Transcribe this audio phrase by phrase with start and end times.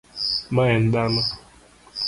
[0.53, 1.21] ma en dhano